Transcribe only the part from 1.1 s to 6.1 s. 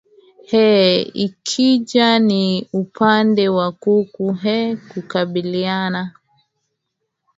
ikija ni upande wa kuku eeh kukubaliana